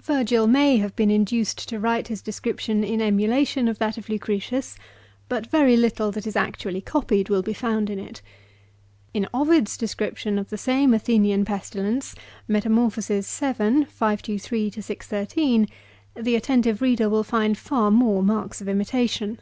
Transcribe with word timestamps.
Virgil 0.00 0.46
may 0.46 0.76
have 0.76 0.94
been 0.94 1.10
in 1.10 1.24
uced 1.26 1.56
to 1.66 1.80
write 1.80 2.06
his 2.06 2.22
description 2.22 2.84
in 2.84 3.00
emulation 3.00 3.66
of 3.66 3.78
that 3.80 3.98
of 3.98 4.08
Lucretius; 4.08 4.76
but 5.28 5.48
very 5.48 5.76
little 5.76 6.12
that 6.12 6.24
is 6.24 6.36
actually 6.36 6.80
copied 6.80 7.28
will 7.28 7.42
be 7.42 7.52
found 7.52 7.90
in 7.90 7.98
it. 7.98 8.22
In 9.12 9.26
Ovid's 9.34 9.76
description 9.76 10.38
of 10.38 10.50
the 10.50 10.56
same 10.56 10.94
Athenian 10.94 11.44
pestilence, 11.44 12.14
(Metam. 12.46 12.88
vii. 12.90 13.20
523— 13.20 14.70
613,) 14.70 15.68
the 16.14 16.36
attentive 16.36 16.80
reader 16.80 17.08
will 17.10 17.24
find 17.24 17.58
far 17.58 17.90
more 17.90 18.22
marks 18.22 18.60
of 18.60 18.68
imitation. 18.68 19.40